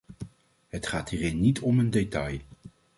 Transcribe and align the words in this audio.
Het 0.67 0.87
gaat 0.87 1.09
hierin 1.09 1.39
niet 1.39 1.59
om 1.59 1.79
een 1.79 1.89
detail. 1.89 2.39